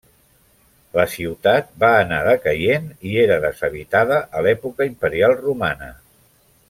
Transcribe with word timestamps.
La 0.99 1.03
ciutat 1.15 1.67
va 1.83 1.91
anar 1.97 2.21
decaient 2.27 2.87
i 3.11 3.13
era 3.25 3.37
deshabitada 3.45 4.19
a 4.39 4.43
l'època 4.47 4.89
imperial 4.93 5.37
romana. 5.45 5.93